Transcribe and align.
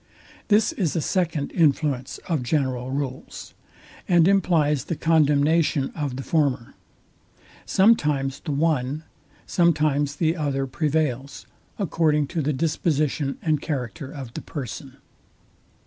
This 0.47 0.71
is 0.73 0.95
a 0.95 0.99
second 0.99 1.51
influence 1.51 2.17
of 2.27 2.41
general 2.41 2.89
rules, 2.89 3.53
and 4.07 4.27
implies 4.27 4.85
the 4.85 4.95
condemnation 4.95 5.91
of 5.93 6.15
the 6.15 6.23
former. 6.23 6.73
Sometimes 7.67 8.39
the 8.39 8.51
one, 8.51 9.03
sometimes 9.45 10.15
the 10.15 10.35
other 10.35 10.65
prevails, 10.65 11.45
according 11.77 12.25
to 12.29 12.41
the 12.41 12.51
disposition 12.51 13.37
and 13.43 13.61
character 13.61 14.11
of 14.11 14.33
the 14.33 14.41
person. 14.41 14.97